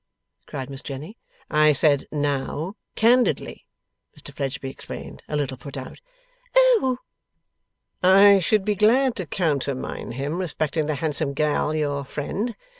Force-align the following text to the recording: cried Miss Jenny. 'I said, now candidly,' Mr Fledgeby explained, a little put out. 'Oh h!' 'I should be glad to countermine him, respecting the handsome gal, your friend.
cried 0.47 0.67
Miss 0.67 0.81
Jenny. 0.81 1.15
'I 1.51 1.73
said, 1.73 2.07
now 2.11 2.75
candidly,' 2.95 3.67
Mr 4.17 4.33
Fledgeby 4.33 4.67
explained, 4.71 5.21
a 5.29 5.35
little 5.37 5.57
put 5.57 5.77
out. 5.77 5.99
'Oh 6.57 6.97
h!' 6.99 7.05
'I 8.03 8.39
should 8.39 8.65
be 8.65 8.73
glad 8.73 9.15
to 9.17 9.27
countermine 9.27 10.13
him, 10.13 10.39
respecting 10.39 10.85
the 10.87 10.95
handsome 10.95 11.33
gal, 11.33 11.75
your 11.75 12.03
friend. 12.03 12.55